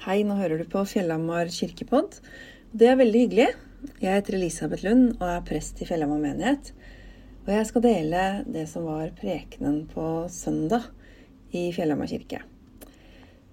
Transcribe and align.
Hei, 0.00 0.22
nå 0.24 0.32
hører 0.38 0.56
du 0.56 0.64
på 0.64 0.80
Fjellhamar 0.88 1.50
kirkepodd. 1.52 2.14
Det 2.72 2.86
er 2.88 2.94
veldig 2.96 3.20
hyggelig. 3.20 3.48
Jeg 4.00 4.14
heter 4.14 4.36
Elisabeth 4.38 4.86
Lund 4.86 5.10
og 5.18 5.26
er 5.28 5.42
prest 5.44 5.82
i 5.84 5.88
Fjellhamar 5.90 6.22
menighet. 6.22 6.70
Og 7.42 7.50
jeg 7.52 7.66
skal 7.68 7.84
dele 7.84 8.22
det 8.48 8.62
som 8.70 8.86
var 8.88 9.10
prekenen 9.18 9.82
på 9.90 10.04
søndag 10.32 10.86
i 11.52 11.66
Fjellhamar 11.76 12.08
kirke. 12.08 12.40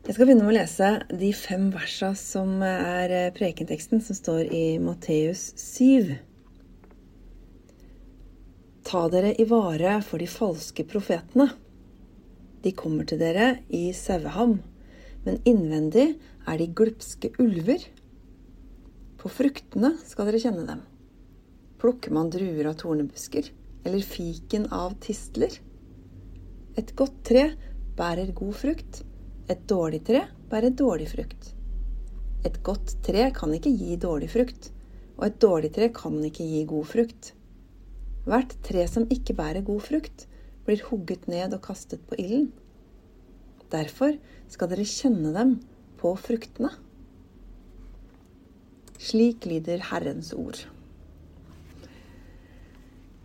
Jeg 0.05 0.15
skal 0.15 0.23
begynne 0.23 0.45
med 0.47 0.53
å 0.53 0.55
lese 0.55 0.93
de 1.25 1.33
fem 1.35 1.67
versa 1.73 2.13
som 2.15 2.63
er 2.63 3.17
prekenteksten 3.35 3.99
som 4.07 4.15
står 4.15 4.47
i 4.47 4.63
Matteus 4.79 5.49
7. 5.59 6.15
Ta 8.87 9.03
dere 9.11 9.35
i 9.35 9.49
vare 9.51 9.99
for 9.99 10.23
de 10.23 10.31
falske 10.31 10.87
profetene. 10.87 11.51
De 12.63 12.71
kommer 12.71 13.03
til 13.03 13.19
dere 13.19 13.57
i 13.67 13.89
saueham 13.91 14.61
men 15.27 15.41
innvendig 15.43 16.13
er 16.47 16.59
de 16.61 16.69
glupske 16.71 17.33
ulver. 17.43 17.83
På 19.19 19.31
fruktene 19.33 19.91
skal 20.07 20.29
dere 20.29 20.39
kjenne 20.39 20.63
dem. 20.69 20.83
Plukker 21.81 22.13
man 22.15 22.31
druer 22.31 22.69
av 22.69 22.77
tornebusker, 22.79 23.49
eller 23.83 24.05
fiken 24.07 24.69
av 24.73 24.95
tistler? 25.03 25.51
Et 26.79 26.93
godt 26.95 27.19
tre 27.27 27.43
bærer 27.97 28.31
god 28.37 28.55
frukt, 28.55 29.01
et 29.51 29.63
dårlig 29.67 30.03
tre 30.07 30.23
bærer 30.51 30.71
dårlig 30.79 31.09
frukt. 31.11 31.51
Et 32.47 32.57
godt 32.63 32.95
tre 33.03 33.27
kan 33.35 33.51
ikke 33.57 33.73
gi 33.73 33.97
dårlig 33.99 34.29
frukt, 34.31 34.69
og 35.17 35.25
et 35.27 35.41
dårlig 35.43 35.73
tre 35.75 35.89
kan 35.93 36.15
ikke 36.23 36.45
gi 36.47 36.63
god 36.69 36.87
frukt. 36.87 37.33
Hvert 38.27 38.55
tre 38.63 38.85
som 38.87 39.09
ikke 39.11 39.35
bærer 39.35 39.65
god 39.65 39.83
frukt, 39.89 40.27
blir 40.67 40.83
hugget 40.87 41.27
ned 41.31 41.55
og 41.55 41.63
kastet 41.67 42.03
på 42.07 42.15
ilden. 42.21 42.49
Derfor 43.73 44.15
skal 44.51 44.71
dere 44.71 44.87
kjenne 44.87 45.33
dem 45.35 45.57
på 45.99 46.13
fruktene. 46.19 46.71
Slik 48.97 49.45
lyder 49.45 49.83
Herrens 49.91 50.31
ord. 50.33 50.63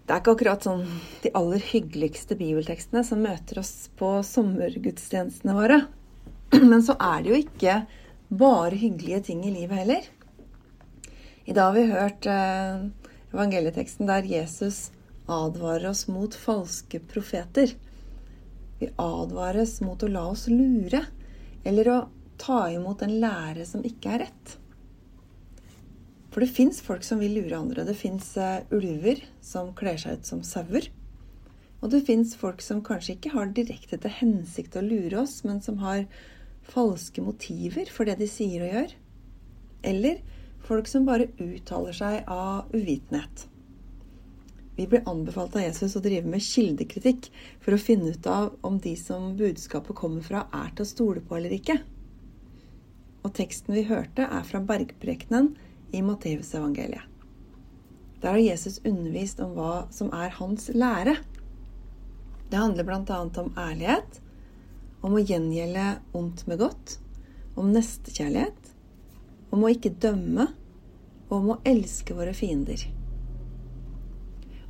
Det 0.02 0.10
er 0.10 0.20
ikke 0.20 0.34
akkurat 0.34 0.64
sånn 0.66 0.82
de 1.22 1.30
aller 1.38 1.62
hyggeligste 1.62 2.36
bibeltekstene 2.36 3.04
som 3.06 3.22
møter 3.24 3.62
oss 3.62 3.86
på 3.96 4.16
sommergudstjenestene 4.26 5.54
våre. 5.56 5.78
Men 6.70 6.82
så 6.84 6.98
er 6.98 7.22
det 7.22 7.30
jo 7.30 7.38
ikke 7.38 7.76
bare 8.32 8.80
hyggelige 8.80 9.22
ting 9.30 9.46
i 9.46 9.54
livet 9.54 9.84
heller. 9.84 10.10
I 11.46 11.54
dag 11.54 11.70
har 11.70 11.78
vi 11.78 11.86
hørt 11.90 12.28
eh, 12.30 12.82
evangelieteksten 13.32 14.10
der 14.10 14.26
Jesus 14.28 14.90
advarer 15.30 15.88
oss 15.90 16.04
mot 16.10 16.34
falske 16.34 17.00
profeter. 17.12 17.72
Vi 18.82 18.88
advares 18.98 19.76
mot 19.84 20.02
å 20.02 20.08
la 20.10 20.24
oss 20.32 20.48
lure, 20.50 21.04
eller 21.62 21.88
å 21.92 21.98
ta 22.42 22.64
imot 22.72 23.04
en 23.06 23.14
lære 23.22 23.62
som 23.68 23.84
ikke 23.86 24.16
er 24.16 24.24
rett. 24.24 24.54
For 26.32 26.42
det 26.42 26.50
fins 26.56 26.80
folk 26.82 27.04
som 27.06 27.20
vil 27.22 27.36
lure 27.36 27.60
andre. 27.60 27.84
Det 27.86 27.94
fins 27.94 28.32
uh, 28.40 28.64
ulver 28.74 29.20
som 29.44 29.70
kler 29.78 30.00
seg 30.00 30.18
ut 30.18 30.26
som 30.26 30.40
sauer. 30.42 30.88
Og 31.82 31.92
det 31.92 32.02
fins 32.08 32.34
folk 32.38 32.64
som 32.64 32.82
kanskje 32.82 33.14
ikke 33.14 33.34
har 33.36 33.54
direkte 33.54 34.00
til 34.02 34.16
hensikt 34.16 34.78
å 34.78 34.82
lure 34.82 35.20
oss, 35.22 35.42
men 35.46 35.62
som 35.62 35.78
har 35.84 36.08
falske 36.66 37.22
motiver 37.22 37.86
for 37.92 38.08
det 38.08 38.18
de 38.18 38.30
sier 38.30 38.66
og 38.66 38.74
gjør. 38.74 38.96
Eller 39.92 40.22
folk 40.66 40.90
som 40.90 41.06
bare 41.06 41.30
uttaler 41.38 41.94
seg 41.94 42.26
av 42.26 42.74
uvitenhet. 42.74 43.46
Vi 44.76 44.86
blir 44.88 45.02
anbefalt 45.08 45.56
av 45.56 45.62
Jesus 45.66 45.96
å 45.98 46.00
drive 46.04 46.28
med 46.32 46.42
kildekritikk 46.44 47.28
for 47.60 47.76
å 47.76 47.80
finne 47.80 48.14
ut 48.14 48.26
av 48.26 48.54
om 48.64 48.78
de 48.80 48.94
som 48.96 49.34
budskapet 49.36 49.96
kommer 49.98 50.24
fra, 50.24 50.46
er 50.48 50.72
til 50.72 50.86
å 50.86 50.88
stole 50.88 51.24
på 51.24 51.36
eller 51.36 51.52
ikke. 51.58 51.76
Og 53.22 53.34
teksten 53.36 53.76
vi 53.76 53.84
hørte, 53.86 54.24
er 54.24 54.46
fra 54.48 54.62
bergprekenen 54.64 55.52
i 55.92 56.00
Matteusevangeliet. 56.02 57.04
Der 58.22 58.36
har 58.36 58.40
Jesus 58.40 58.78
undervist 58.86 59.42
om 59.42 59.52
hva 59.58 59.84
som 59.92 60.12
er 60.14 60.32
hans 60.38 60.68
lære. 60.72 61.16
Det 62.48 62.58
handler 62.58 62.86
bl.a. 62.86 63.18
om 63.42 63.52
ærlighet, 63.58 64.20
om 65.02 65.18
å 65.18 65.22
gjengjelde 65.22 65.86
ondt 66.16 66.46
med 66.46 66.62
godt, 66.62 66.96
om 67.58 67.72
nestekjærlighet, 67.74 68.72
om 69.52 69.66
å 69.66 69.72
ikke 69.74 69.92
dømme 70.00 70.48
og 71.28 71.38
om 71.40 71.54
å 71.56 71.60
elske 71.68 72.14
våre 72.16 72.32
fiender. 72.36 72.86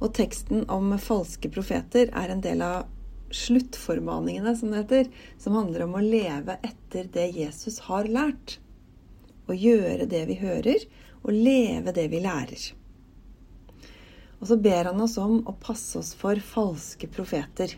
Og 0.03 0.11
teksten 0.19 0.65
om 0.73 0.91
falske 0.99 1.51
profeter 1.53 2.11
er 2.11 2.33
en 2.33 2.43
del 2.43 2.65
av 2.67 2.89
sluttformaningene, 3.33 4.57
som 4.57 4.73
det 4.73 4.83
heter, 4.83 5.09
som 5.39 5.57
handler 5.57 5.87
om 5.87 5.95
å 5.97 6.03
leve 6.05 6.59
etter 6.67 7.07
det 7.15 7.29
Jesus 7.37 7.79
har 7.87 8.11
lært. 8.11 8.59
Å 9.47 9.55
gjøre 9.55 10.09
det 10.11 10.25
vi 10.29 10.39
hører, 10.43 10.85
og 11.23 11.33
leve 11.33 11.95
det 11.95 12.09
vi 12.11 12.21
lærer. 12.25 12.67
Og 14.43 14.51
så 14.51 14.59
ber 14.59 14.91
han 14.91 15.01
oss 15.01 15.17
om 15.23 15.39
å 15.47 15.55
passe 15.63 16.01
oss 16.03 16.13
for 16.19 16.41
falske 16.43 17.07
profeter. 17.07 17.77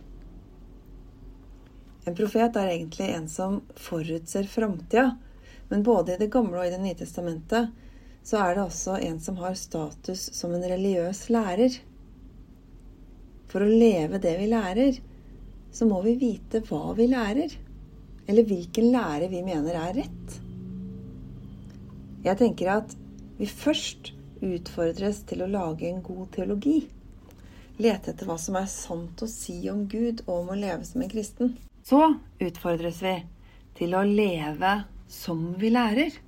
En 2.09 2.17
profet 2.17 2.57
er 2.57 2.73
egentlig 2.73 3.09
en 3.13 3.29
som 3.29 3.61
forutser 3.77 4.49
framtida. 4.49 5.11
Men 5.69 5.83
både 5.83 6.15
i 6.15 6.21
Det 6.21 6.33
gamle 6.33 6.61
og 6.61 6.67
i 6.67 6.73
Det 6.73 6.81
nye 6.81 6.97
testamentet 6.97 7.73
så 8.25 8.41
er 8.41 8.55
det 8.55 8.65
også 8.65 8.97
en 9.01 9.21
som 9.21 9.37
har 9.41 9.57
status 9.57 10.31
som 10.37 10.53
en 10.55 10.65
religiøs 10.65 11.29
lærer. 11.33 11.77
For 13.55 13.63
å 13.63 13.71
leve 13.71 14.19
det 14.19 14.33
vi 14.35 14.49
lærer, 14.51 14.97
så 15.71 15.87
må 15.87 16.01
vi 16.03 16.17
vite 16.19 16.59
hva 16.67 16.91
vi 16.99 17.05
lærer. 17.07 17.53
Eller 18.27 18.49
hvilken 18.49 18.89
lære 18.91 19.29
vi 19.31 19.45
mener 19.47 19.77
er 19.79 19.95
rett. 20.01 20.35
Jeg 22.27 22.41
tenker 22.41 22.73
at 22.73 22.97
vi 23.39 23.47
først 23.47 24.11
utfordres 24.43 25.23
til 25.31 25.47
å 25.47 25.51
lage 25.55 25.87
en 25.87 26.03
god 26.03 26.35
teologi. 26.35 26.81
Lete 27.79 28.11
etter 28.11 28.27
hva 28.27 28.41
som 28.43 28.59
er 28.59 28.67
sant 28.75 29.23
å 29.23 29.31
si 29.31 29.61
om 29.71 29.87
Gud 29.87 30.27
og 30.27 30.35
om 30.41 30.51
å 30.51 30.59
leve 30.59 30.83
som 30.91 31.07
en 31.07 31.15
kristen. 31.15 31.55
Så 31.87 32.03
utfordres 32.43 33.03
vi 33.07 33.17
til 33.79 33.95
å 33.95 34.03
leve 34.03 34.81
som 35.07 35.53
vi 35.63 35.71
lærer. 35.71 36.23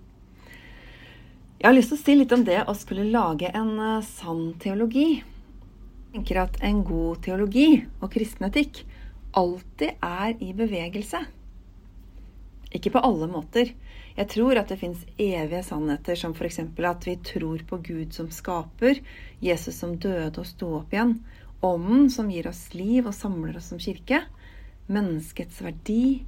Jeg 1.58 1.72
har 1.72 1.75
lyst 1.75 1.91
til 1.91 1.98
å 1.98 2.06
si 2.06 2.20
litt 2.22 2.38
om 2.38 2.47
det 2.47 2.69
å 2.70 2.75
skulle 2.78 3.10
lage 3.10 3.50
en 3.50 3.81
eh, 3.81 4.04
sann 4.14 4.53
teologi 4.62 5.25
tenker 6.16 6.41
at 6.41 6.60
en 6.65 6.81
god 6.87 7.21
teologi 7.27 7.84
og 8.00 8.09
kristen 8.15 8.49
etikk 8.49 8.84
alltid 9.37 9.99
er 10.00 10.37
i 10.41 10.53
bevegelse. 10.56 11.21
Ikke 12.72 12.93
på 12.94 13.03
alle 13.04 13.28
måter. 13.28 13.72
Jeg 14.16 14.31
tror 14.32 14.56
at 14.56 14.71
det 14.72 14.78
fins 14.81 15.03
evige 15.21 15.60
sannheter, 15.66 16.16
som 16.16 16.32
f.eks. 16.32 16.62
at 16.65 17.06
vi 17.06 17.16
tror 17.21 17.60
på 17.69 17.78
Gud 17.84 18.16
som 18.16 18.31
skaper, 18.32 19.03
Jesus 19.44 19.76
som 19.76 19.99
døde 20.00 20.41
og 20.41 20.49
sto 20.49 20.72
opp 20.81 20.94
igjen, 20.94 21.19
Ånden 21.65 22.10
som 22.12 22.28
gir 22.31 22.47
oss 22.50 22.75
liv 22.76 23.06
og 23.09 23.15
samler 23.16 23.56
oss 23.56 23.71
som 23.72 23.81
kirke, 23.81 24.21
menneskets 24.93 25.62
verdi, 25.65 26.22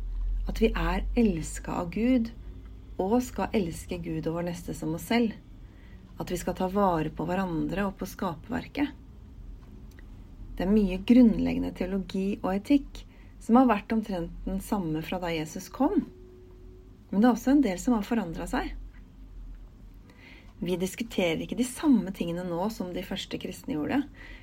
at 0.49 0.61
vi 0.61 0.71
er 0.73 1.05
elska 1.21 1.75
av 1.83 1.91
Gud 1.93 2.31
og 2.99 3.21
skal 3.23 3.53
elske 3.55 4.01
Gud 4.03 4.25
og 4.27 4.39
vår 4.39 4.49
neste 4.49 4.75
som 4.75 4.97
oss 4.97 5.05
selv. 5.11 5.37
At 6.19 6.33
vi 6.33 6.41
skal 6.41 6.57
ta 6.59 6.71
vare 6.73 7.13
på 7.15 7.29
hverandre 7.29 7.85
og 7.91 8.01
på 8.01 8.09
skaperverket. 8.09 8.89
Det 10.59 10.65
er 10.67 10.75
mye 10.75 10.99
grunnleggende 11.07 11.71
teologi 11.79 12.41
og 12.41 12.51
etikk 12.57 13.05
som 13.39 13.61
har 13.61 13.69
vært 13.71 13.93
omtrent 13.95 14.33
den 14.43 14.59
samme 14.59 15.05
fra 15.07 15.21
da 15.23 15.31
Jesus 15.31 15.69
kom. 15.71 16.01
Men 17.13 17.23
det 17.23 17.29
er 17.29 17.37
også 17.37 17.53
en 17.55 17.63
del 17.63 17.79
som 17.79 17.95
har 17.95 18.07
forandra 18.09 18.49
seg. 18.51 18.73
Vi 20.59 20.75
diskuterer 20.75 21.45
ikke 21.45 21.61
de 21.61 21.69
samme 21.69 22.11
tingene 22.11 22.43
nå 22.43 22.67
som 22.75 22.91
de 22.91 23.07
første 23.07 23.39
kristne 23.39 23.77
gjorde. 23.77 24.01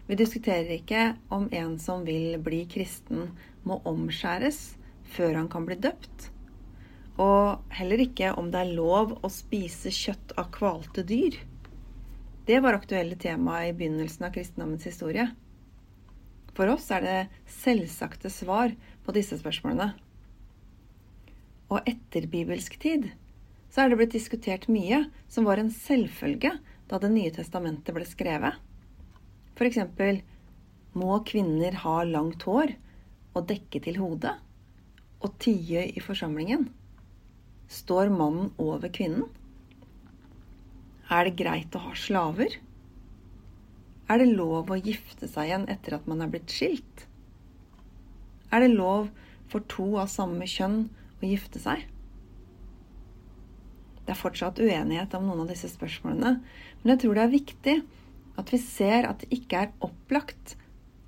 Vi 0.08 0.16
diskuterer 0.16 0.72
ikke 0.78 1.10
om 1.36 1.50
en 1.52 1.76
som 1.84 2.08
vil 2.08 2.40
bli 2.40 2.64
kristen, 2.72 3.34
må 3.68 3.82
omskjæres 3.84 4.78
før 5.18 5.36
han 5.42 5.52
kan 5.52 5.68
bli 5.68 5.76
døpt. 5.84 6.30
Og 7.20 7.60
heller 7.76 8.08
ikke 8.08 8.32
om 8.40 8.56
det 8.56 8.64
er 8.64 8.76
lov 8.80 9.18
å 9.20 9.32
spise 9.32 9.92
kjøtt 9.92 10.38
av 10.40 10.48
kvalte 10.56 11.04
dyr. 11.04 11.36
Det 12.48 12.64
var 12.64 12.78
aktuelle 12.78 13.20
tema 13.20 13.66
i 13.68 13.76
begynnelsen 13.76 14.30
av 14.30 14.38
kristendommens 14.38 14.88
historie. 14.88 15.34
For 16.56 16.72
oss 16.72 16.88
er 16.96 17.04
det 17.04 17.20
selvsagte 17.52 18.32
svar 18.32 18.74
på 19.06 19.16
disse 19.16 19.38
spørsmålene. 19.42 19.92
Og 21.74 21.90
etter 21.90 22.28
bibelsk 22.32 22.78
tid 22.82 23.10
så 23.74 23.84
er 23.84 23.92
det 23.92 24.00
blitt 24.00 24.16
diskutert 24.16 24.70
mye 24.72 25.02
som 25.32 25.48
var 25.48 25.60
en 25.60 25.74
selvfølge 25.74 26.54
da 26.86 27.00
Det 27.02 27.10
nye 27.10 27.34
testamentet 27.34 27.96
ble 27.96 28.06
skrevet. 28.06 28.54
F.eks.: 29.58 29.80
Må 30.94 31.18
kvinner 31.26 31.74
ha 31.82 31.96
langt 32.06 32.46
hår 32.46 32.76
og 33.34 33.48
dekke 33.50 33.82
til 33.82 33.98
hodet 33.98 34.36
og 35.26 35.34
tie 35.42 35.88
i 35.90 36.04
forsamlingen? 36.04 36.70
Står 37.68 38.14
mannen 38.14 38.54
over 38.62 38.94
kvinnen? 38.94 39.26
Er 41.10 41.26
det 41.26 41.36
greit 41.42 41.76
å 41.76 41.82
ha 41.88 41.96
slaver? 41.98 42.54
Er 44.06 44.22
det 44.22 44.36
lov 44.38 44.70
å 44.70 44.78
gifte 44.78 45.28
seg 45.30 45.50
igjen 45.50 45.66
etter 45.72 45.96
at 45.98 46.06
man 46.10 46.22
er 46.22 46.30
blitt 46.30 46.54
skilt? 46.54 47.08
Er 48.54 48.62
det 48.62 48.76
lov 48.76 49.10
for 49.50 49.66
to 49.72 49.88
av 50.02 50.12
samme 50.14 50.46
kjønn 50.50 50.84
å 51.22 51.26
gifte 51.26 51.62
seg? 51.62 51.88
Det 54.06 54.14
er 54.14 54.20
fortsatt 54.20 54.62
uenighet 54.62 55.16
om 55.18 55.26
noen 55.26 55.46
av 55.46 55.50
disse 55.50 55.72
spørsmålene, 55.72 56.36
men 56.84 56.94
jeg 56.94 57.02
tror 57.02 57.18
det 57.18 57.24
er 57.26 57.34
viktig 57.34 57.76
at 58.38 58.54
vi 58.54 58.62
ser 58.62 59.10
at 59.10 59.24
det 59.24 59.32
ikke 59.34 59.64
er 59.64 59.74
opplagt 59.86 60.54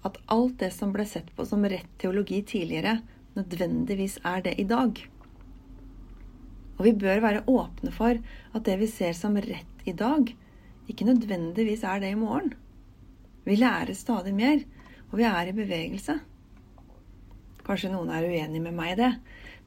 at 0.08 0.18
alt 0.34 0.58
det 0.64 0.72
som 0.74 0.94
ble 0.96 1.06
sett 1.06 1.30
på 1.38 1.46
som 1.46 1.66
rett 1.70 1.90
teologi 2.02 2.42
tidligere, 2.48 2.98
nødvendigvis 3.38 4.18
er 4.26 4.42
det 4.48 4.56
i 4.58 4.66
dag. 4.66 4.98
Og 6.78 6.86
vi 6.86 6.94
bør 6.98 7.22
være 7.22 7.46
åpne 7.50 7.94
for 7.94 8.18
at 8.18 8.66
det 8.66 8.78
vi 8.82 8.90
ser 8.90 9.14
som 9.18 9.38
rett 9.38 9.86
i 9.86 9.94
dag, 9.98 10.32
ikke 10.90 11.06
nødvendigvis 11.06 11.84
er 11.86 12.02
det 12.02 12.16
i 12.16 12.18
morgen. 12.18 12.56
Vi 13.48 13.56
lærer 13.56 13.96
stadig 13.96 14.34
mer, 14.36 14.60
og 15.08 15.22
vi 15.22 15.24
er 15.24 15.48
i 15.48 15.56
bevegelse. 15.56 16.18
Kanskje 17.64 17.92
noen 17.94 18.12
er 18.12 18.28
uenig 18.28 18.60
med 18.64 18.76
meg 18.76 18.94
i 18.94 19.00
det, 19.00 19.14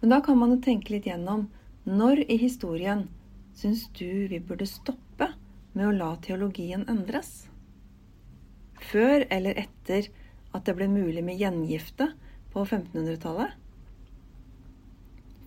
men 0.02 0.12
da 0.12 0.18
kan 0.24 0.36
man 0.36 0.52
jo 0.52 0.60
tenke 0.64 0.92
litt 0.92 1.08
gjennom 1.08 1.46
når 1.88 2.26
i 2.28 2.36
historien 2.40 3.06
syns 3.56 3.86
du 3.96 4.28
vi 4.28 4.40
burde 4.40 4.68
stoppe 4.68 5.30
med 5.72 5.88
å 5.88 5.94
la 5.96 6.10
teologien 6.20 6.84
endres? 6.92 7.46
Før 8.90 9.24
eller 9.32 9.56
etter 9.64 10.10
at 10.52 10.68
det 10.68 10.76
ble 10.76 10.88
mulig 10.90 11.24
med 11.24 11.40
gjengifte 11.40 12.10
på 12.52 12.64
1500-tallet? 12.66 13.56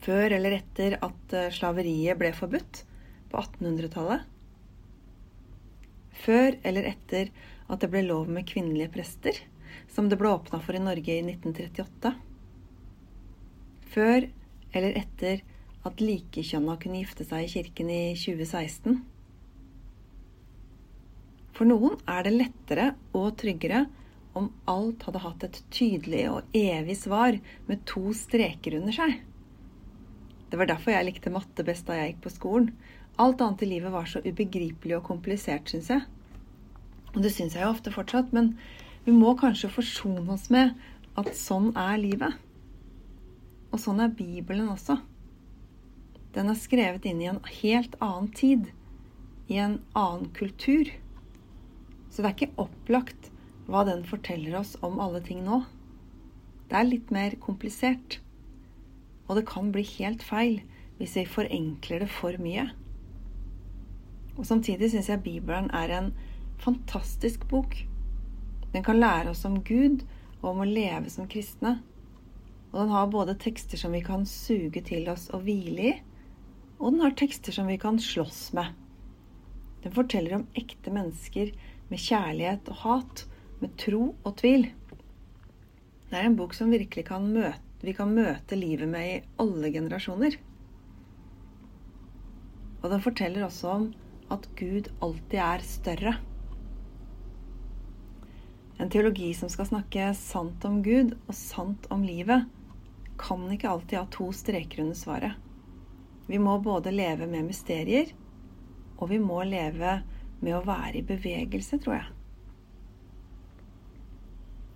Før 0.04 0.36
eller 0.36 0.58
etter 0.58 0.98
at 1.06 1.38
eh, 1.38 1.52
slaveriet 1.54 2.18
ble 2.20 2.34
forbudt 2.36 2.84
på 3.32 3.46
1800-tallet? 3.46 4.26
Før 6.24 6.58
eller 6.64 6.90
etter 6.94 7.32
at 7.74 7.84
det 7.84 7.92
ble 7.94 8.04
lov 8.06 8.30
med 8.32 8.48
kvinnelige 8.50 8.92
prester, 8.94 9.40
som 9.92 10.10
det 10.10 10.20
ble 10.22 10.32
åpna 10.34 10.62
for 10.64 10.78
i 10.78 10.84
Norge 10.84 11.18
i 11.18 11.24
1938? 11.26 12.14
Før 13.94 14.30
eller 14.74 15.02
etter 15.04 15.44
at 15.84 16.02
likekjønna 16.02 16.78
kunne 16.82 17.02
gifte 17.04 17.26
seg 17.28 17.46
i 17.46 17.52
kirken 17.52 17.92
i 17.94 18.04
2016? 18.18 19.02
For 21.54 21.70
noen 21.70 22.00
er 22.10 22.26
det 22.26 22.34
lettere 22.34 22.88
og 23.14 23.36
tryggere 23.42 23.84
om 24.34 24.50
alt 24.70 25.04
hadde 25.06 25.22
hatt 25.22 25.46
et 25.46 25.60
tydelig 25.74 26.24
og 26.32 26.56
evig 26.58 26.96
svar 26.98 27.38
med 27.68 27.84
to 27.90 28.16
streker 28.18 28.80
under 28.80 28.96
seg. 28.96 29.20
Det 30.50 30.58
var 30.58 30.70
derfor 30.70 30.96
jeg 30.96 31.08
likte 31.08 31.34
matte 31.34 31.66
best 31.66 31.86
da 31.88 31.98
jeg 32.00 32.14
gikk 32.14 32.24
på 32.26 32.34
skolen. 32.34 32.72
Alt 33.22 33.42
annet 33.46 33.62
i 33.66 33.70
livet 33.70 33.94
var 33.94 34.10
så 34.10 34.22
ubegripelig 34.26 34.98
og 34.98 35.06
komplisert, 35.06 35.70
syns 35.70 35.92
jeg. 35.94 36.04
Og 37.14 37.22
det 37.22 37.34
syns 37.34 37.56
jeg 37.56 37.66
jo 37.66 37.72
ofte 37.74 37.94
fortsatt, 37.94 38.34
men 38.34 38.54
vi 39.06 39.14
må 39.14 39.36
kanskje 39.38 39.72
forsone 39.74 40.26
oss 40.34 40.50
med 40.54 40.74
at 41.20 41.30
sånn 41.38 41.72
er 41.78 42.00
livet. 42.02 42.40
Og 43.74 43.82
sånn 43.82 44.02
er 44.02 44.14
Bibelen 44.14 44.72
også. 44.74 45.00
Den 46.34 46.50
er 46.50 46.58
skrevet 46.58 47.06
inn 47.06 47.22
i 47.22 47.30
en 47.30 47.44
helt 47.62 47.96
annen 48.02 48.32
tid, 48.34 48.72
i 49.52 49.60
en 49.62 49.78
annen 49.98 50.32
kultur. 50.34 50.90
Så 52.10 52.22
det 52.22 52.30
er 52.30 52.36
ikke 52.38 52.66
opplagt 52.66 53.30
hva 53.70 53.84
den 53.88 54.04
forteller 54.08 54.58
oss 54.60 54.74
om 54.86 55.00
alle 55.04 55.22
ting 55.26 55.44
nå. 55.46 55.62
Det 56.70 56.80
er 56.80 56.90
litt 56.90 57.12
mer 57.14 57.36
komplisert. 57.42 58.20
Og 59.28 59.38
det 59.38 59.46
kan 59.50 59.70
bli 59.74 59.86
helt 60.00 60.26
feil 60.26 60.62
hvis 60.98 61.16
vi 61.20 61.28
forenkler 61.30 62.04
det 62.04 62.10
for 62.14 62.38
mye. 62.42 62.70
Og 64.34 64.46
samtidig 64.50 64.90
syns 64.94 65.10
jeg 65.12 65.22
Bibelen 65.26 65.70
er 65.76 65.94
en 65.94 66.14
fantastisk 66.64 67.48
bok. 67.52 67.76
Den 68.74 68.84
kan 68.84 69.00
lære 69.00 69.34
oss 69.34 69.44
om 69.46 69.60
Gud 69.64 70.06
og 70.42 70.54
om 70.54 70.64
å 70.64 70.70
leve 70.70 71.12
som 71.12 71.28
kristne. 71.30 71.78
Og 72.72 72.80
den 72.80 72.94
har 72.96 73.12
både 73.14 73.36
tekster 73.40 73.78
som 73.78 73.94
vi 73.94 74.02
kan 74.06 74.26
suge 74.30 74.82
til 74.88 75.10
oss 75.12 75.28
og 75.36 75.46
hvile 75.46 75.90
i, 75.92 75.94
og 76.80 76.96
den 76.96 77.04
har 77.06 77.14
tekster 77.20 77.54
som 77.56 77.70
vi 77.70 77.78
kan 77.80 78.00
slåss 78.02 78.48
med. 78.58 78.72
Den 79.84 79.94
forteller 79.94 80.40
om 80.40 80.48
ekte 80.58 80.92
mennesker 80.96 81.52
med 81.92 82.02
kjærlighet 82.02 82.72
og 82.72 82.82
hat, 82.82 83.26
med 83.62 83.76
tro 83.80 84.16
og 84.24 84.34
tvil. 84.42 84.66
Det 86.10 86.18
er 86.18 86.28
en 86.28 86.40
bok 86.40 86.56
som 86.58 86.74
virkelig 86.74 87.06
kan 87.12 87.30
møte, 87.36 87.62
vi 87.84 87.94
kan 87.96 88.12
møte 88.16 88.56
livet 88.56 88.88
med 88.88 89.10
i 89.10 89.22
alle 89.44 89.70
generasjoner. 89.72 90.38
Og 92.82 92.92
den 92.92 93.04
forteller 93.04 93.46
også 93.46 93.74
om 93.78 93.90
at 94.32 94.48
Gud 94.60 94.90
alltid 95.04 95.40
er 95.44 95.66
større. 95.68 96.14
En 98.84 98.90
teologi 98.90 99.34
som 99.34 99.48
skal 99.50 99.66
snakke 99.70 100.10
sant 100.20 100.66
om 100.68 100.82
Gud 100.84 101.14
og 101.16 101.36
sant 101.38 101.86
om 101.94 102.02
livet, 102.04 102.50
kan 103.16 103.46
ikke 103.54 103.70
alltid 103.72 103.96
ha 103.96 104.08
to 104.12 104.26
streker 104.36 104.82
under 104.84 104.98
svaret. 105.00 105.38
Vi 106.28 106.36
må 106.36 106.58
både 106.60 106.92
leve 106.92 107.24
med 107.32 107.48
mysterier, 107.48 108.10
og 108.98 109.08
vi 109.14 109.22
må 109.24 109.38
leve 109.48 109.94
med 110.42 110.58
å 110.58 110.66
være 110.68 111.00
i 111.00 111.04
bevegelse, 111.08 111.80
tror 111.80 111.96
jeg. 111.96 112.10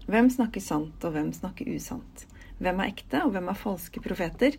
Hvem 0.08 0.32
snakker 0.38 0.64
sant, 0.64 1.04
og 1.04 1.12
hvem 1.18 1.34
snakker 1.36 1.68
usant? 1.76 2.24
Hvem 2.64 2.80
er 2.80 2.94
ekte, 2.94 3.26
og 3.26 3.34
hvem 3.36 3.52
er 3.52 3.60
falske 3.60 4.06
profeter? 4.06 4.56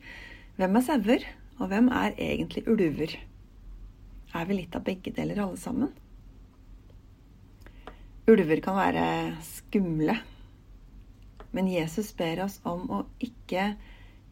Hvem 0.61 0.77
er 0.77 0.85
sauer, 0.91 1.25
og 1.57 1.73
hvem 1.73 1.89
er 2.03 2.21
egentlig 2.21 2.67
ulver? 2.69 3.17
Er 4.37 4.45
vi 4.45 4.61
litt 4.61 4.77
av 4.77 4.85
begge 4.91 5.15
deler, 5.17 5.41
alle 5.47 5.57
sammen? 5.57 5.97
Ulver 8.29 8.61
kan 8.61 8.77
være 8.77 9.03
skumle, 9.41 10.19
men 11.57 11.69
Jesus 11.73 12.11
ber 12.13 12.43
oss 12.45 12.59
om 12.69 12.83
å 12.93 12.99
ikke 13.25 13.71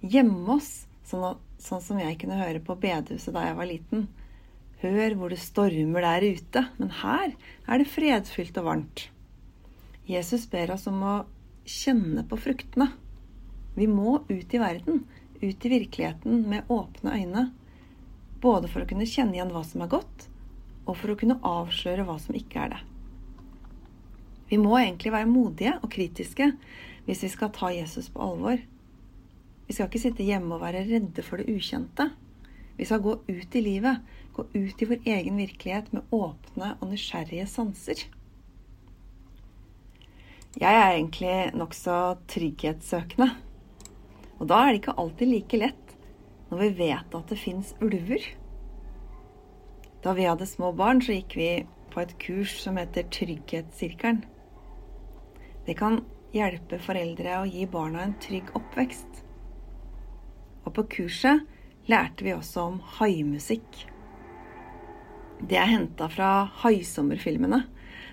gjemme 0.04 0.58
oss, 0.58 0.84
sånn, 1.08 1.38
sånn 1.56 1.81
som 1.81 2.00
jeg 2.02 2.19
kunne 2.20 2.37
høre 2.37 2.60
på 2.60 2.76
bedehuset 2.82 3.32
da 3.32 3.46
jeg 3.46 3.54
var 3.56 3.70
liten. 3.70 4.02
Hør 4.82 5.14
hvor 5.16 5.32
det 5.32 5.38
stormer 5.40 6.04
der 6.04 6.26
ute, 6.37 6.62
men 6.76 6.93
her 6.98 7.32
er 7.32 7.81
det 7.81 7.88
fredfylt 7.88 8.60
og 8.60 8.66
varmt. 8.66 9.06
Jesus 10.04 10.44
ber 10.52 10.75
oss 10.75 10.84
om 10.90 11.00
å 11.00 11.14
kjenne 11.64 12.26
på 12.28 12.37
fruktene. 12.37 12.90
Vi 13.81 13.88
må 13.88 14.19
ut 14.28 14.52
i 14.52 14.60
verden, 14.60 15.06
ut 15.40 15.64
i 15.64 15.72
virkeligheten 15.72 16.44
med 16.52 16.69
åpne 16.69 17.16
øyne. 17.16 17.46
Både 18.44 18.69
for 18.69 18.84
å 18.84 18.90
kunne 18.93 19.08
kjenne 19.08 19.38
igjen 19.38 19.56
hva 19.56 19.64
som 19.64 19.87
er 19.87 19.90
godt, 19.96 20.28
og 20.84 21.00
for 21.00 21.14
å 21.14 21.19
kunne 21.19 21.40
avsløre 21.40 22.04
hva 22.04 22.19
som 22.20 22.37
ikke 22.37 22.60
er 22.66 22.76
det. 22.76 22.82
Vi 24.50 24.58
må 24.62 24.76
egentlig 24.78 25.12
være 25.14 25.31
modige 25.31 25.75
og 25.82 25.90
kritiske 25.90 26.52
hvis 27.06 27.22
vi 27.22 27.31
skal 27.31 27.52
ta 27.54 27.70
Jesus 27.75 28.08
på 28.10 28.22
alvor. 28.22 28.60
Vi 29.66 29.75
skal 29.75 29.88
ikke 29.88 30.02
sitte 30.02 30.26
hjemme 30.26 30.54
og 30.54 30.62
være 30.62 30.84
redde 30.87 31.22
for 31.26 31.40
det 31.40 31.50
ukjente. 31.50 32.10
Vi 32.76 32.86
skal 32.86 33.03
gå 33.03 33.17
ut 33.26 33.56
i 33.56 33.62
livet, 33.62 34.03
gå 34.36 34.44
ut 34.55 34.82
i 34.82 34.88
vår 34.91 35.06
egen 35.06 35.41
virkelighet 35.41 35.93
med 35.94 36.15
åpne 36.15 36.74
og 36.81 36.91
nysgjerrige 36.93 37.46
sanser. 37.50 38.05
Jeg 40.56 40.72
er 40.72 40.94
egentlig 40.94 41.34
nokså 41.56 42.17
trygghetssøkende. 42.32 43.31
Og 44.38 44.48
da 44.48 44.60
er 44.62 44.72
det 44.72 44.82
ikke 44.82 44.98
alltid 45.00 45.32
like 45.32 45.60
lett 45.60 45.94
når 46.50 46.62
vi 46.62 46.69
vet 46.84 47.17
at 47.19 47.32
det 47.32 47.41
fins 47.41 47.72
ulver. 47.82 48.22
Da 50.05 50.15
vi 50.15 50.29
hadde 50.29 50.46
små 50.46 50.70
barn, 50.76 51.03
så 51.03 51.17
gikk 51.17 51.34
vi 51.38 51.50
på 51.91 52.05
et 52.05 52.15
kurs 52.22 52.53
som 52.62 52.79
heter 52.79 53.08
Trygghetssirkelen. 53.10 54.22
Det 55.67 55.75
kan 55.75 55.99
hjelpe 56.31 56.79
foreldre 56.79 57.41
å 57.41 57.46
gi 57.51 57.65
barna 57.67 58.05
en 58.06 58.15
trygg 58.23 58.53
oppvekst. 58.55 59.23
Og 60.67 60.75
på 60.77 60.85
kurset 60.96 61.43
lærte 61.91 62.27
vi 62.27 62.35
også 62.35 62.69
om 62.70 62.77
haimusikk. 62.99 63.81
Det 65.43 65.58
er 65.58 65.73
henta 65.73 66.08
fra 66.11 66.31
haisommerfilmene, 66.63 67.65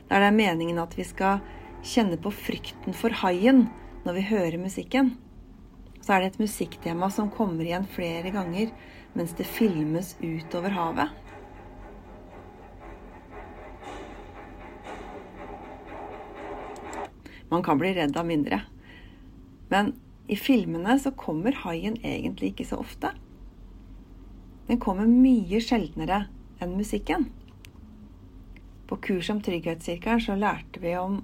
der 0.10 0.24
det 0.24 0.30
er 0.32 0.38
meningen 0.38 0.82
at 0.82 0.98
vi 0.98 1.06
skal 1.08 1.44
kjenne 1.86 2.18
på 2.22 2.34
frykten 2.34 2.98
for 2.98 3.14
haien 3.22 3.68
når 4.04 4.18
vi 4.18 4.26
hører 4.32 4.60
musikken. 4.62 5.14
Så 6.04 6.16
er 6.16 6.24
det 6.24 6.34
et 6.34 6.42
musikktema 6.44 7.08
som 7.14 7.32
kommer 7.32 7.64
igjen 7.64 7.86
flere 7.88 8.34
ganger 8.34 8.74
mens 9.14 9.38
det 9.38 9.46
filmes 9.48 10.16
utover 10.20 10.74
havet. 10.74 11.23
Man 17.54 17.64
kan 17.66 17.78
bli 17.78 17.92
redd 17.94 18.18
av 18.18 18.26
mindre. 18.26 18.64
Men 19.70 19.94
i 20.28 20.36
filmene 20.36 20.96
så 21.00 21.12
kommer 21.14 21.54
haien 21.64 22.00
egentlig 22.02 22.54
ikke 22.54 22.66
så 22.66 22.80
ofte. 22.82 23.12
Den 24.66 24.80
kommer 24.82 25.06
mye 25.10 25.60
sjeldnere 25.62 26.24
enn 26.64 26.74
musikken. 26.80 27.28
På 28.90 28.98
kurs 29.06 29.30
om 29.30 29.42
Trygghetssirkelen 29.44 30.24
så 30.24 30.38
lærte 30.40 30.82
vi 30.82 30.96
om 30.98 31.20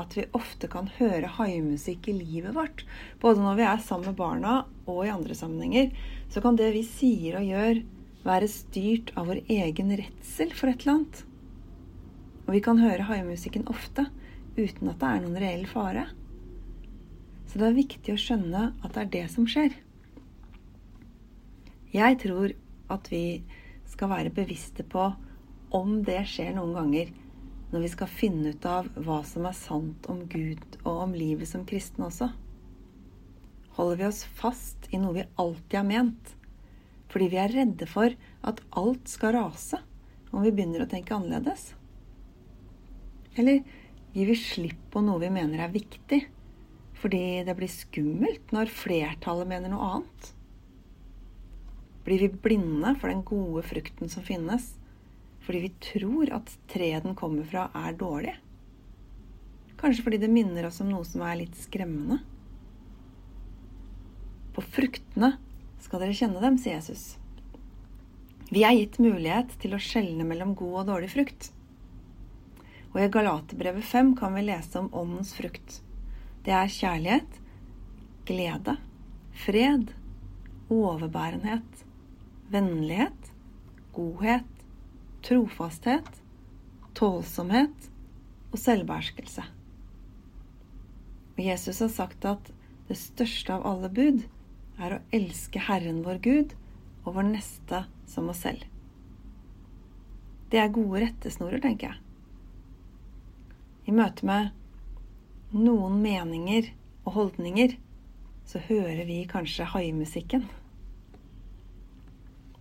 at 0.00 0.16
vi 0.18 0.26
ofte 0.34 0.68
kan 0.68 0.90
høre 0.98 1.30
haimusikk 1.36 2.10
i 2.10 2.16
livet 2.18 2.56
vårt. 2.56 2.82
Både 3.22 3.40
når 3.40 3.56
vi 3.60 3.66
er 3.68 3.84
sammen 3.84 4.10
med 4.10 4.18
barna 4.18 4.56
og 4.84 5.04
i 5.06 5.12
andre 5.14 5.36
sammenhenger. 5.38 5.94
Så 6.28 6.42
kan 6.44 6.58
det 6.58 6.72
vi 6.74 6.82
sier 6.86 7.38
og 7.38 7.46
gjør, 7.46 7.80
være 8.24 8.50
styrt 8.50 9.14
av 9.16 9.30
vår 9.30 9.40
egen 9.52 9.94
redsel 10.00 10.52
for 10.56 10.72
et 10.72 10.82
eller 10.82 10.98
annet. 10.98 11.24
Og 12.44 12.52
vi 12.56 12.62
kan 12.64 12.82
høre 12.82 13.08
haimusikken 13.08 13.64
ofte 13.72 14.08
uten 14.56 14.90
at 14.90 15.00
det 15.00 15.10
er 15.10 15.24
noen 15.24 15.40
reell 15.42 15.66
fare. 15.70 16.06
Så 17.48 17.60
det 17.60 17.68
er 17.68 17.76
viktig 17.76 18.14
å 18.14 18.20
skjønne 18.20 18.68
at 18.82 18.94
det 18.94 19.02
er 19.02 19.12
det 19.16 19.24
som 19.32 19.48
skjer. 19.50 19.74
Jeg 21.94 22.18
tror 22.24 22.54
at 22.94 23.10
vi 23.12 23.26
skal 23.90 24.10
være 24.10 24.34
bevisste 24.34 24.86
på 24.90 25.12
om 25.74 26.00
det 26.06 26.22
skjer 26.30 26.54
noen 26.56 26.74
ganger 26.74 27.12
når 27.74 27.84
vi 27.84 27.90
skal 27.90 28.10
finne 28.10 28.54
ut 28.54 28.66
av 28.70 28.88
hva 29.02 29.20
som 29.26 29.46
er 29.48 29.56
sant 29.58 30.06
om 30.10 30.24
Gud 30.30 30.78
og 30.84 31.04
om 31.08 31.14
livet 31.14 31.50
som 31.50 31.64
kristne 31.66 32.06
også. 32.06 32.30
Holder 33.74 33.98
vi 33.98 34.06
oss 34.06 34.22
fast 34.38 34.86
i 34.94 35.00
noe 35.02 35.16
vi 35.16 35.28
alltid 35.42 35.78
har 35.80 35.86
ment, 35.88 36.34
fordi 37.10 37.30
vi 37.32 37.40
er 37.42 37.54
redde 37.54 37.88
for 37.90 38.14
at 38.46 38.62
alt 38.78 39.10
skal 39.10 39.34
rase 39.34 39.80
om 40.30 40.42
vi 40.44 40.52
begynner 40.54 40.84
å 40.84 40.90
tenke 40.90 41.14
annerledes? 41.16 41.72
Eller 43.34 43.64
gir 44.14 44.30
vi 44.30 44.36
slipp 44.38 44.80
på 44.94 45.02
noe 45.02 45.18
vi 45.22 45.32
mener 45.34 45.64
er 45.64 45.74
viktig, 45.74 46.20
fordi 47.02 47.42
det 47.46 47.56
blir 47.58 47.70
skummelt 47.70 48.54
når 48.54 48.70
flertallet 48.70 49.50
mener 49.50 49.72
noe 49.72 49.88
annet? 49.96 50.30
Blir 52.06 52.22
vi 52.22 52.30
blinde 52.46 52.94
for 53.00 53.10
den 53.10 53.24
gode 53.26 53.64
frukten 53.66 54.12
som 54.12 54.24
finnes, 54.24 54.74
fordi 55.44 55.64
vi 55.66 55.72
tror 55.90 56.30
at 56.36 56.52
treet 56.70 57.04
den 57.04 57.16
kommer 57.18 57.44
fra, 57.48 57.66
er 57.74 57.96
dårlig. 57.98 58.36
Kanskje 59.80 60.04
fordi 60.06 60.20
det 60.22 60.30
minner 60.32 60.68
oss 60.68 60.80
om 60.84 60.92
noe 60.92 61.04
som 61.08 61.24
er 61.26 61.40
litt 61.42 61.58
skremmende. 61.58 62.20
På 64.54 64.62
fruktene 64.62 65.34
skal 65.82 66.04
dere 66.04 66.16
kjenne 66.16 66.40
dem, 66.44 66.56
sier 66.60 66.78
Jesus. 66.78 67.16
Vi 68.54 68.62
er 68.62 68.76
gitt 68.76 69.00
mulighet 69.02 69.56
til 69.60 69.74
å 69.74 69.82
skjelne 69.82 70.24
mellom 70.28 70.54
god 70.56 70.84
og 70.84 70.88
dårlig 70.92 71.10
frukt. 71.16 71.50
Og 72.94 73.00
i 73.02 73.10
Galaterbrevet 73.10 73.84
5 73.90 74.12
kan 74.18 74.36
vi 74.36 74.44
lese 74.46 74.78
om 74.78 74.92
åndens 74.94 75.32
frukt. 75.34 75.80
Det 76.46 76.52
er 76.54 76.70
kjærlighet, 76.70 77.40
glede, 78.28 78.76
fred, 79.34 79.90
overbærenhet, 80.70 81.82
vennlighet, 82.54 83.32
godhet, 83.96 84.62
trofasthet, 85.26 86.20
tålsomhet 86.94 87.90
og 88.52 88.62
selvbeherskelse. 88.62 89.42
Og 91.34 91.42
Jesus 91.42 91.82
har 91.82 91.90
sagt 91.90 92.28
at 92.30 92.52
det 92.86 93.00
største 93.00 93.56
av 93.56 93.66
alle 93.66 93.90
bud 93.90 94.22
er 94.78 94.94
å 94.94 95.02
elske 95.14 95.66
Herren 95.66 96.04
vår 96.06 96.22
Gud 96.22 96.54
og 97.02 97.16
vår 97.16 97.26
neste 97.32 97.84
som 98.06 98.30
oss 98.30 98.44
selv. 98.46 98.62
Det 100.52 100.60
er 100.62 100.70
gode 100.70 101.02
rettesnorer, 101.08 101.58
tenker 101.58 101.90
jeg. 101.90 102.03
I 103.84 103.92
møte 103.92 104.26
med 104.26 104.52
noen 105.54 106.00
meninger 106.02 106.70
og 107.04 107.16
holdninger 107.18 107.76
så 108.48 108.60
hører 108.66 109.04
vi 109.08 109.22
kanskje 109.28 109.66
haimusikken. 109.72 110.46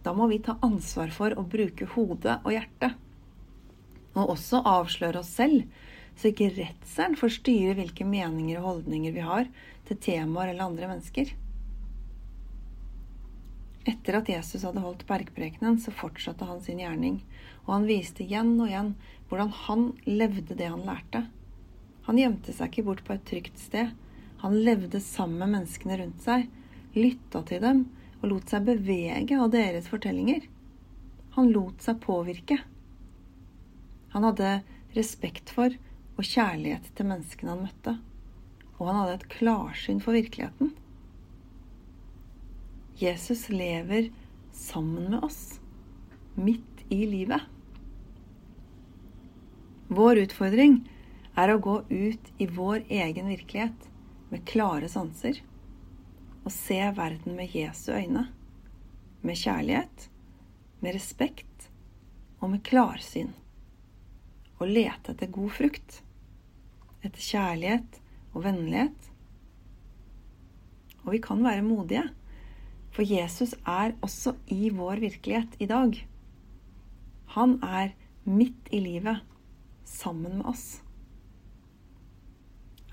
Da 0.03 0.11
må 0.15 0.27
vi 0.27 0.41
ta 0.43 0.57
ansvar 0.63 1.13
for 1.15 1.35
å 1.39 1.45
bruke 1.47 1.87
hodet 1.95 2.41
og 2.43 2.51
hjertet. 2.55 2.97
Og 4.13 4.35
også 4.35 4.61
avsløre 4.67 5.21
oss 5.23 5.31
selv, 5.33 5.63
så 6.19 6.29
ikke 6.29 6.51
redselen 6.53 7.15
får 7.17 7.37
styre 7.39 7.77
hvilke 7.79 8.05
meninger 8.05 8.59
og 8.59 8.67
holdninger 8.67 9.15
vi 9.15 9.23
har 9.25 9.47
til 9.87 9.99
temaer 10.03 10.51
eller 10.51 10.67
andre 10.67 10.91
mennesker. 10.91 11.31
Etter 13.83 14.15
at 14.19 14.29
Jesus 14.31 14.63
hadde 14.63 14.83
holdt 14.83 15.03
bergprekenen, 15.09 15.75
så 15.79 15.91
fortsatte 15.91 16.47
han 16.47 16.61
sin 16.63 16.79
gjerning, 16.79 17.19
og 17.65 17.73
han 17.75 17.87
viste 17.89 18.23
igjen 18.23 18.55
og 18.55 18.69
igjen 18.69 18.93
hvordan 19.27 19.51
han 19.65 19.85
levde 20.07 20.55
det 20.55 20.69
han 20.71 20.85
lærte. 20.87 21.25
Han 22.07 22.19
gjemte 22.19 22.55
seg 22.55 22.71
ikke 22.71 22.85
bort 22.87 23.03
på 23.07 23.15
et 23.15 23.25
trygt 23.27 23.59
sted. 23.59 23.91
Han 24.43 24.55
levde 24.63 24.99
sammen 25.03 25.39
med 25.39 25.53
menneskene 25.57 25.97
rundt 25.99 26.23
seg, 26.23 26.47
lytta 26.95 27.43
til 27.47 27.63
dem 27.63 27.85
og 28.21 28.29
lot 28.31 28.51
seg 28.51 28.67
bevege 28.67 29.39
av 29.39 29.51
deres 29.51 29.89
fortellinger. 29.91 30.45
Han 31.35 31.51
lot 31.51 31.83
seg 31.83 31.99
påvirke. 32.03 32.59
Han 34.13 34.27
hadde 34.27 34.61
respekt 34.95 35.51
for 35.51 35.73
og 36.13 36.27
kjærlighet 36.27 36.91
til 36.93 37.09
menneskene 37.09 37.55
han 37.55 37.63
møtte, 37.65 37.95
og 38.77 38.87
han 38.87 38.99
hadde 38.99 39.15
et 39.17 39.29
klarsyn 39.33 40.01
for 40.03 40.15
virkeligheten. 40.15 40.75
Jesus 42.95 43.49
lever 43.49 44.11
sammen 44.51 45.09
med 45.11 45.23
oss, 45.23 45.59
midt 46.35 46.85
i 46.89 47.05
livet. 47.05 47.41
Vår 49.87 50.17
utfordring 50.17 50.77
er 51.35 51.53
å 51.53 51.61
gå 51.61 51.79
ut 51.89 52.29
i 52.37 52.47
vår 52.47 52.85
egen 52.89 53.29
virkelighet 53.33 53.89
med 54.29 54.45
klare 54.49 54.89
sanser 54.89 55.41
og 56.43 56.51
se 56.51 56.79
verden 56.97 57.37
med 57.37 57.55
Jesu 57.55 57.91
øyne. 57.95 58.27
Med 59.23 59.39
kjærlighet, 59.39 60.09
med 60.83 60.97
respekt 60.97 61.69
og 62.41 62.51
med 62.51 62.63
klarsyn. 62.67 63.31
Og 64.59 64.67
lete 64.67 65.13
etter 65.13 65.31
god 65.31 65.53
frukt. 65.55 66.01
Etter 67.01 67.23
kjærlighet 67.23 68.01
og 68.33 68.43
vennlighet. 68.45 69.09
Og 71.03 71.13
vi 71.15 71.21
kan 71.23 71.41
være 71.43 71.63
modige, 71.65 72.03
for 72.93 73.05
Jesus 73.07 73.55
er 73.65 73.95
også 74.05 74.35
i 74.53 74.69
vår 74.73 75.01
virkelighet 75.01 75.55
i 75.59 75.67
dag. 75.69 75.97
Han 77.33 77.57
er 77.65 77.93
midt 78.23 78.69
i 78.71 78.79
livet, 78.83 79.23
sammen 79.83 80.39
med 80.39 80.47
oss. 80.49 80.81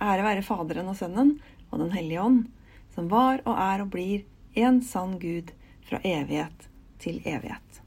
Ære 0.00 0.24
være 0.24 0.44
Faderen 0.44 0.88
og 0.90 0.96
Sønnen 0.96 1.36
og 1.70 1.78
Den 1.82 1.92
hellige 1.92 2.22
ånd 2.22 2.46
som 2.94 3.10
var 3.10 3.42
og 3.46 3.54
er 3.56 3.84
og 3.84 3.92
blir 3.94 4.24
en 4.58 4.80
sann 4.84 5.18
Gud 5.22 5.52
fra 5.86 6.00
evighet 6.06 6.66
til 7.02 7.20
evighet. 7.24 7.82